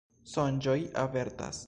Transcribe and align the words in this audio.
Sonĝoj 0.31 0.75
avertas. 1.03 1.59